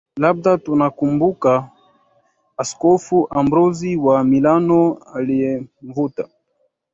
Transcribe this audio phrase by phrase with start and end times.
[0.17, 1.69] Labda tunamkumbuka
[2.57, 6.27] Askofu Ambrosi wa Milano aliyemvuta